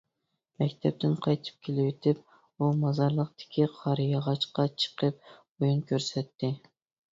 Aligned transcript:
مەكتەپتىن 0.61 1.11
قايتىپ 1.25 1.67
كېلىۋېتىپ، 1.67 2.23
ئۇ 2.65 2.71
مازارلىقتىكى 2.79 3.69
قارىياغاچقا 3.77 4.67
چىقىپ 4.87 5.23
ئويۇن 5.37 5.87
كۆرسەتتى. 5.95 6.55